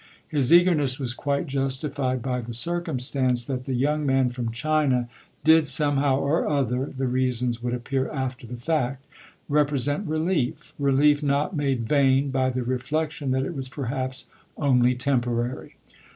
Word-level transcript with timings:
His 0.27 0.51
eagerness 0.51 0.97
was 0.97 1.13
quite 1.13 1.45
justified 1.45 2.23
by 2.23 2.41
the 2.41 2.55
circumstance 2.55 3.45
that 3.45 3.65
the 3.65 3.75
young 3.75 4.03
man 4.03 4.31
from 4.31 4.49
China 4.51 5.07
did 5.43 5.67
somehow 5.67 6.17
or 6.19 6.47
other 6.47 6.87
the 6.87 7.05
reasons 7.05 7.61
would 7.61 7.75
appear 7.75 8.09
after 8.09 8.47
the 8.47 8.57
fact 8.57 9.05
represent 9.47 10.07
relief, 10.07 10.73
relief 10.79 11.21
not 11.21 11.55
made 11.55 11.87
vain 11.87 12.31
by 12.31 12.49
the 12.49 12.63
reflection 12.63 13.29
that 13.29 13.45
it 13.45 13.55
was 13.55 13.69
perhaps 13.69 14.25
only 14.57 14.95
temporary. 14.95 15.75